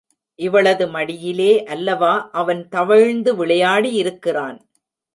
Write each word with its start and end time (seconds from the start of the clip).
இவளது 0.39 0.85
மடியிலே 0.87 1.63
அல்லவா 1.65 2.13
அவன் 2.31 2.67
தவழ்ந்து 2.69 3.33
விளையாடியிருக்கிறான். 3.35 4.59